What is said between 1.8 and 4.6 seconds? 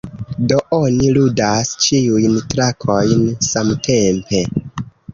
ĉiujn trakojn samtempe.